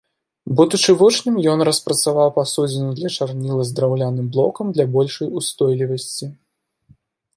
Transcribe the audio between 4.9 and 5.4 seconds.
большай